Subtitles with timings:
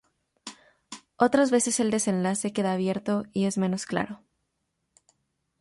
[1.17, 4.23] Otras veces el desenlace queda abierto y es menos claro.